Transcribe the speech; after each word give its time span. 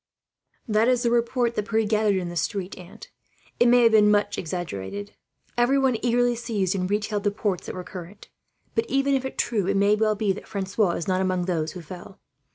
"That 0.67 0.87
is 0.87 1.03
the 1.03 1.11
report 1.11 1.53
that 1.53 1.69
Pierre 1.69 1.85
gathered 1.85 2.15
in 2.15 2.29
the 2.29 2.35
street, 2.35 2.75
aunt. 2.75 3.11
It 3.59 3.67
may 3.67 3.83
have 3.83 3.91
been 3.91 4.15
exaggerated. 4.35 5.13
Everyone 5.59 5.95
eagerly 6.03 6.33
seized 6.35 6.73
and 6.73 6.89
retailed 6.89 7.23
the 7.23 7.29
reports 7.29 7.67
that 7.67 7.75
were 7.75 7.83
current. 7.83 8.27
But 8.73 8.89
even 8.89 9.13
if 9.13 9.37
true, 9.37 9.67
it 9.67 9.77
may 9.77 9.95
well 9.95 10.15
be 10.15 10.31
that 10.33 10.47
Francois 10.47 10.93
is 10.95 11.07
not 11.07 11.21
among 11.21 11.45
those 11.45 11.73
who 11.73 11.83
fell. 11.83 12.19